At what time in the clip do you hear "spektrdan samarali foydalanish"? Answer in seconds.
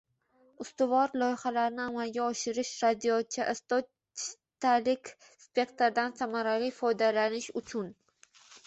5.45-7.55